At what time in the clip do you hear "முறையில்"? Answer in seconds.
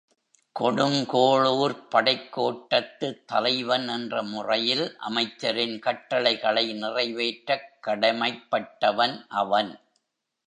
4.23-4.97